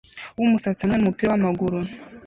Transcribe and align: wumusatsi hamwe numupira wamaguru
wumusatsi 0.37 0.81
hamwe 0.83 0.95
numupira 0.97 1.29
wamaguru 1.31 1.77